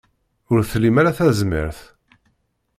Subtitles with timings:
[0.51, 1.79] Ur tlim ara tazmert.